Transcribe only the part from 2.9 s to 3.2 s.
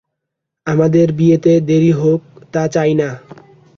না।